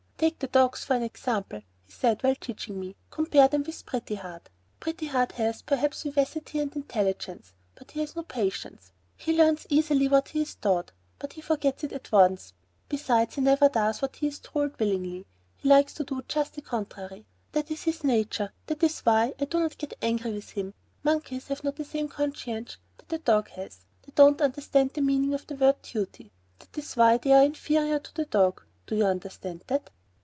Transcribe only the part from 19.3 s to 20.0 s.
I do not get